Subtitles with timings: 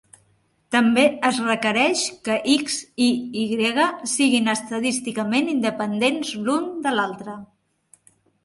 [0.75, 3.09] També es requereix que "X" i
[3.41, 3.45] "Y"
[4.15, 7.41] siguin estadísticament independents l'un de l'altre.